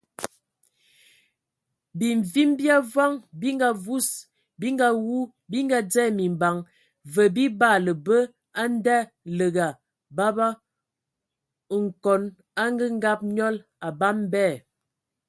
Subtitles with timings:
[1.97, 4.07] Bimvum bi avɔŋ bi ngavus,
[4.59, 5.17] bi ngawu,
[5.49, 6.55] bi ngadzɛ mimbaŋ
[7.13, 8.17] və bi baala bə
[8.73, 9.67] ndaləga
[10.17, 12.23] baba(kon
[12.63, 13.55] angəngab nẏɔl,
[13.87, 14.45] abam bɛ).